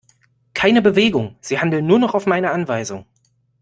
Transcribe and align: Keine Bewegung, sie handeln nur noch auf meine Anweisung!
Keine 0.55 0.81
Bewegung, 0.81 1.35
sie 1.41 1.59
handeln 1.59 1.85
nur 1.85 1.99
noch 1.99 2.15
auf 2.15 2.25
meine 2.25 2.49
Anweisung! 2.49 3.05